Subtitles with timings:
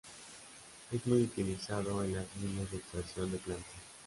[0.91, 3.61] Es muy utilizado en las minas de extracción de plata.